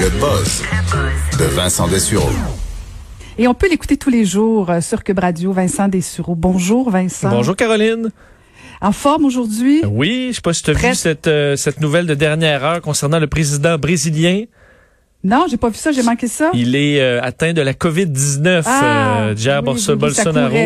[0.00, 0.62] Le buzz
[1.38, 2.30] de Vincent Dessureau.
[3.36, 6.34] Et on peut l'écouter tous les jours euh, sur Cube Radio, Vincent Dessureau.
[6.34, 7.28] Bonjour Vincent.
[7.28, 8.10] Bonjour Caroline.
[8.80, 9.82] En forme aujourd'hui?
[9.84, 12.80] Oui, je sais pas si tu as vu cette, euh, cette nouvelle de dernière heure
[12.80, 14.44] concernant le président brésilien.
[15.22, 16.50] Non, j'ai pas vu ça, j'ai manqué ça.
[16.54, 20.56] Il est euh, atteint de la COVID-19, Ah, euh, Jair oui, Bolsonaro.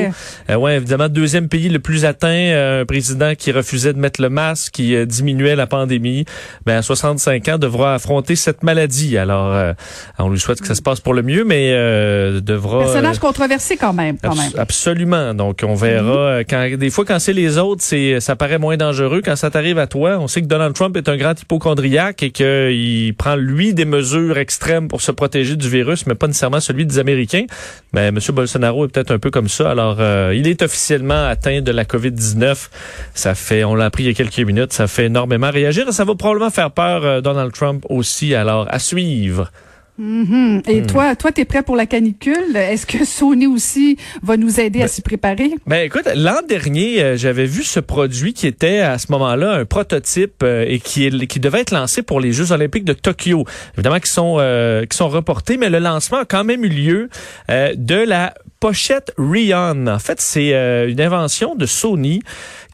[0.49, 4.23] Euh, ouais, évidemment, deuxième pays le plus atteint, euh, un président qui refusait de mettre
[4.23, 6.25] le masque, qui euh, diminuait la pandémie.
[6.67, 9.19] Ben, à 65 ans, devra affronter cette maladie.
[9.19, 9.73] Alors, euh,
[10.21, 12.79] on lui souhaite que ça se passe pour le mieux, mais euh, devra...
[12.79, 14.53] Personnage euh, controversé quand même, quand Abs- même.
[14.57, 15.35] Absolument.
[15.35, 16.17] Donc, on verra.
[16.17, 19.21] euh, Quand, des fois, quand c'est les autres, c'est, ça paraît moins dangereux.
[19.25, 22.31] Quand ça t'arrive à toi, on sait que Donald Trump est un grand hypochondriaque et
[22.31, 26.85] qu'il prend, lui, des mesures extrêmes pour se protéger du virus, mais pas nécessairement celui
[26.87, 27.47] des Américains.
[27.93, 28.19] Mais M.
[28.33, 29.71] Bolsonaro est peut-être un peu comme ça.
[29.71, 32.69] Alors, euh, il est officiellement atteint de la COVID-19.
[33.15, 35.93] Ça fait, on l'a appris il y a quelques minutes, ça fait énormément réagir.
[35.93, 38.35] Ça va probablement faire peur euh, Donald Trump aussi.
[38.35, 39.51] Alors, à suivre.
[39.97, 40.63] Mhm.
[40.69, 40.87] Et Hmm.
[40.87, 42.57] toi, toi, t'es prêt pour la canicule?
[42.57, 45.53] Est-ce que Sony aussi va nous aider à s'y préparer?
[45.69, 49.65] Ben écoute, l'an dernier, euh, j'avais vu ce produit qui était à ce moment-là un
[49.65, 53.45] prototype euh, et qui, est, qui devait être lancé pour les Jeux olympiques de Tokyo.
[53.75, 57.09] Évidemment qui sont euh, qui sont reportés, mais le lancement a quand même eu lieu
[57.49, 59.87] de la pochette Rion.
[59.87, 60.51] En fait, c'est
[60.89, 62.21] une invention de Sony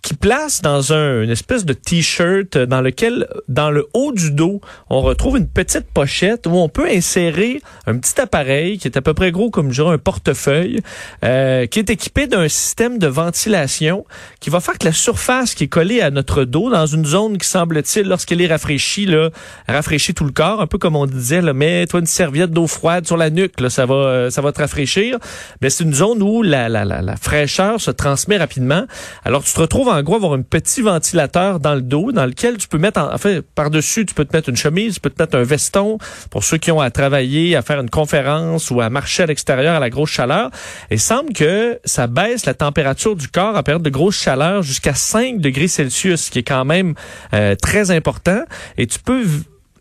[0.02, 4.30] qui place dans un, une espèce de t-shirt euh, dans lequel, dans le haut du
[4.30, 8.96] dos, on retrouve une petite pochette où on peut insérer un petit appareil qui est
[8.96, 10.80] à peu près gros comme je dirais un portefeuille,
[11.24, 14.04] euh, qui est équipé d'un système de ventilation
[14.40, 17.38] qui va faire que la surface qui est collée à notre dos, dans une zone
[17.38, 19.30] qui semble-t-il, lorsqu'elle est rafraîchie, là,
[19.68, 23.06] rafraîchit tout le corps, un peu comme on disait, là, mets-toi une serviette d'eau froide
[23.06, 25.18] sur la nuque, là, ça va, euh, ça va te rafraîchir.
[25.60, 28.84] Mais c'est une zone où la, la, la, la fraîcheur se transmet rapidement.
[29.24, 32.26] Alors tu te retrouves en gros à avoir un petit ventilateur dans le dos dans
[32.26, 35.00] lequel tu peux mettre, en, en fait, par-dessus, tu peux te mettre une chemise, tu
[35.00, 35.98] peux te mettre un veston
[36.30, 39.76] pour ceux qui ont à travailler, à faire une conférence ou à marcher à l'extérieur
[39.76, 40.50] à la grosse chaleur.
[40.90, 44.94] Il semble que ça baisse la température du corps en période de grosse chaleur jusqu'à
[44.94, 46.94] 5 degrés Celsius, ce qui est quand même
[47.34, 48.44] euh, très important.
[48.76, 49.24] Et tu peux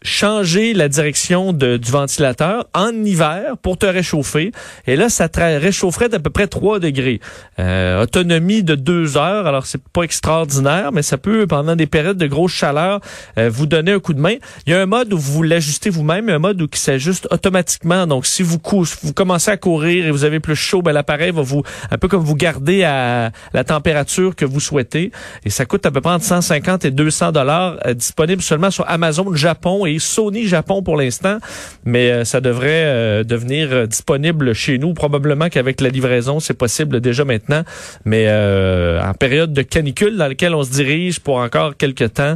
[0.02, 4.52] changer la direction de- du ventilateur en hiver pour te réchauffer.
[4.88, 7.20] Et là, ça te réchaufferait d'à peu près 3 degrés.
[7.60, 9.46] Euh, autonomie de 2 heures.
[9.48, 13.02] Alors, c'est pas extraordinaire, mais ça peut, pendant des périodes de grosse chaleur,
[13.38, 14.36] euh, vous donner un coup de main.
[14.66, 18.08] Il y a un mode où vous l'ajustez vous-même, un mode où qui s'ajuste automatiquement.
[18.08, 21.32] Donc, si vous, cou- vous commencez à courir et vous avez plus chaud, ben, l'appareil
[21.32, 25.12] va vous, un peu comme vous garder à la température que vous souhaitez.
[25.46, 28.88] Et ça coûte à peu près entre 150 et 200 dollars, euh, disponible seulement sur
[28.90, 31.40] Amazon Japon Sony Japon pour l'instant.
[31.86, 34.94] Mais euh, ça devrait euh, devenir euh, disponible chez nous.
[34.94, 37.64] Probablement qu'avec la livraison, c'est possible déjà maintenant.
[38.06, 42.36] Mais en période de canicule dans laquelle on se dirige pour encore quelques temps,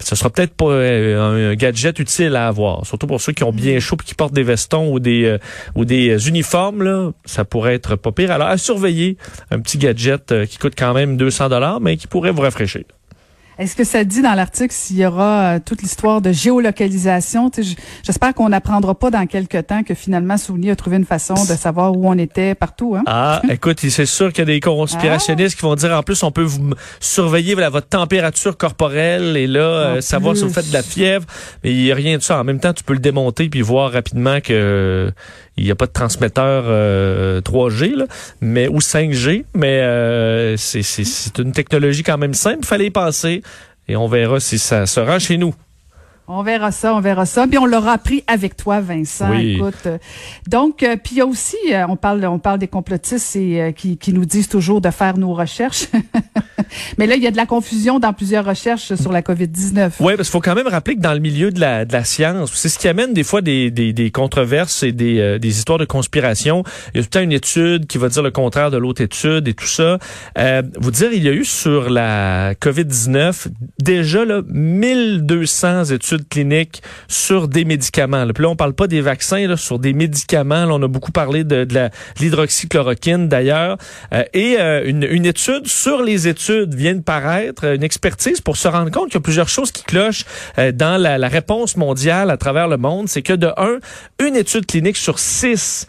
[0.00, 3.78] ce sera peut-être pas un gadget utile à avoir, surtout pour ceux qui ont bien
[3.78, 5.38] chaud et qui portent des vestons ou des
[5.76, 8.32] ou des uniformes ça pourrait être pas pire.
[8.32, 9.16] Alors à surveiller
[9.50, 12.82] un petit gadget qui coûte quand même 200 dollars mais qui pourrait vous rafraîchir.
[13.62, 17.48] Est-ce que ça dit dans l'article s'il y aura euh, toute l'histoire de géolocalisation?
[18.02, 21.54] J'espère qu'on n'apprendra pas dans quelques temps que finalement Sony a trouvé une façon de
[21.54, 22.96] savoir où on était partout.
[22.96, 23.04] Hein?
[23.06, 26.32] Ah, écoute, c'est sûr qu'il y a des conspirationnistes qui vont dire en plus on
[26.32, 30.72] peut vous surveiller voilà, votre température corporelle et là euh, savoir si vous faites de
[30.72, 31.24] la fièvre,
[31.62, 32.40] mais il y a rien de ça.
[32.40, 35.10] En même temps, tu peux le démonter puis voir rapidement que euh,
[35.56, 38.06] il n'y a pas de transmetteur euh, 3G là,
[38.40, 43.42] mais ou 5G, mais euh, c'est une technologie quand même simple, fallait y penser
[43.92, 45.54] et on verra si ça se rend chez nous.
[46.34, 47.46] On verra ça, on verra ça.
[47.46, 49.30] Puis on l'aura appris avec toi, Vincent.
[49.30, 49.56] Oui.
[49.56, 49.98] Écoute, euh,
[50.48, 53.60] donc, euh, puis il y a aussi, euh, on parle, on parle des complotistes et
[53.60, 55.88] euh, qui, qui nous disent toujours de faire nos recherches.
[56.98, 59.90] Mais là, il y a de la confusion dans plusieurs recherches sur la COVID-19.
[60.00, 62.02] Oui, parce qu'il faut quand même rappeler que dans le milieu de la, de la
[62.02, 65.78] science, c'est ce qui amène des fois des, des, des controverses et des, des histoires
[65.78, 66.64] de conspiration.
[66.94, 69.02] Il y a tout le temps une étude qui va dire le contraire de l'autre
[69.02, 69.98] étude et tout ça.
[70.80, 73.48] Vous dire, il y a eu sur la COVID-19
[73.82, 78.24] déjà là, 1200 études cliniques sur des médicaments.
[78.24, 78.32] Là.
[78.32, 80.66] Puis là, on parle pas des vaccins, là, sur des médicaments.
[80.66, 81.66] Là, on a beaucoup parlé de,
[82.20, 83.76] l'hydroxychloroquine d'ailleurs.
[84.12, 88.68] Euh, et euh, une, étude sur les études vient de paraître, une expertise pour se
[88.68, 90.24] rendre compte qu'il y a plusieurs choses qui clochent
[90.58, 93.08] euh, dans la, réponse mondiale à travers le monde.
[93.08, 93.78] C'est que de un,
[94.24, 95.86] une étude clinique sur six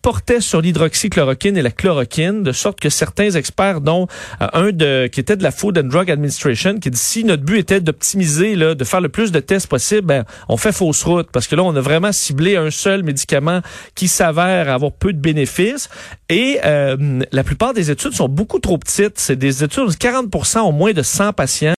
[0.00, 4.08] portait sur l'hydroxychloroquine et la chloroquine, de sorte que certains experts, dont
[4.40, 7.58] un de qui était de la Food and Drug Administration, qui dit si notre but
[7.58, 11.46] était d'optimiser, de faire le plus de tests possible, ben, on fait fausse route parce
[11.46, 13.60] que là, on a vraiment ciblé un seul médicament
[13.94, 15.88] qui s'avère avoir peu de bénéfices.
[16.28, 19.18] Et euh, la plupart des études sont beaucoup trop petites.
[19.18, 21.74] C'est des études de 40% au moins de 100 patients,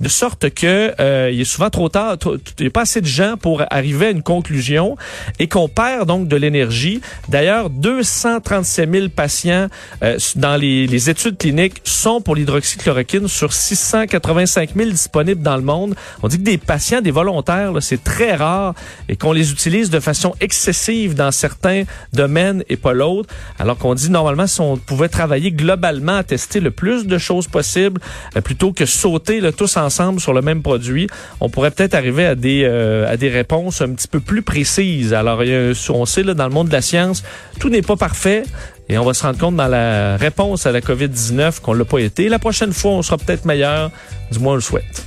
[0.00, 3.06] de sorte que euh, il est souvent trop tard, il n'y a pas assez de
[3.06, 4.96] gens pour arriver à une conclusion
[5.38, 7.00] et qu'on perd donc de l'énergie.
[7.28, 9.68] D'ailleurs, 237 000 patients
[10.02, 15.62] euh, dans les, les, études cliniques sont pour l'hydroxychloroquine sur 685 000 disponibles dans le
[15.62, 15.94] monde.
[16.22, 18.74] On dit que des patients, des volontaires, c'est très rare
[19.08, 23.32] et qu'on les utilise de façon excessive dans certains domaines et pas l'autre.
[23.60, 27.46] Alors qu'on dit normalement si on pouvait travailler globalement à tester le plus de choses
[27.46, 28.00] possibles
[28.36, 31.06] euh, plutôt que sauter là, tous ensemble sur le même produit,
[31.40, 35.14] on pourrait peut-être arriver à des euh, à des réponses un petit peu plus précises.
[35.14, 35.42] Alors
[35.90, 37.22] on sait là dans le monde de la science,
[37.60, 38.42] tout n'est pas parfait.
[38.88, 42.00] Et on va se rendre compte dans la réponse à la COVID-19 qu'on l'a pas
[42.00, 42.28] été.
[42.28, 43.90] La prochaine fois, on sera peut-être meilleur.
[44.30, 45.06] Du moins, on le souhaite.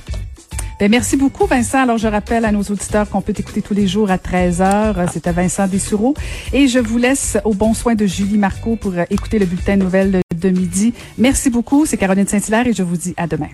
[0.78, 1.82] Ben, merci beaucoup, Vincent.
[1.82, 5.10] Alors, je rappelle à nos auditeurs qu'on peut écouter tous les jours à 13h.
[5.12, 6.14] C'était Vincent Dessureau.
[6.52, 9.76] Et je vous laisse au bon soin de Julie Marco pour euh, écouter le bulletin
[9.76, 10.94] de nouvelles de midi.
[11.16, 11.84] Merci beaucoup.
[11.84, 13.48] C'est Caroline Saint-Hilaire et je vous dis à demain.